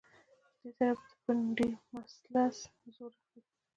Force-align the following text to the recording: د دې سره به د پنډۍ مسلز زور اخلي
د 0.61 0.61
دې 0.61 0.69
سره 0.77 0.91
به 0.99 1.03
د 1.09 1.09
پنډۍ 1.23 1.71
مسلز 1.93 2.55
زور 2.95 3.11
اخلي 3.19 3.39